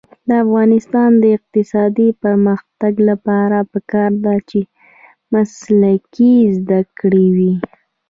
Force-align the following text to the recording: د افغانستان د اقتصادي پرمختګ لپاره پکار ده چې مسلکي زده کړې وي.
د 0.27 0.29
افغانستان 0.43 1.09
د 1.23 1.25
اقتصادي 1.37 2.09
پرمختګ 2.23 2.93
لپاره 3.09 3.57
پکار 3.71 4.11
ده 4.25 4.35
چې 4.49 4.59
مسلکي 5.33 6.33
زده 6.57 6.79
کړې 6.99 7.25
وي. 7.37 7.53